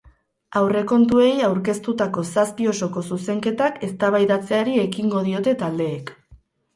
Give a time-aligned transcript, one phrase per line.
[0.59, 6.11] Aurrekontuei aurkeztutako zazpi osoko zuzenketak eztabaidatzeari ekingo diote taldeek.